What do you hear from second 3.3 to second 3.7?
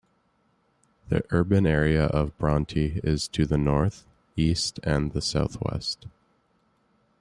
the